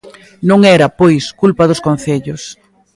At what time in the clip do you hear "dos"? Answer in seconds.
1.69-1.83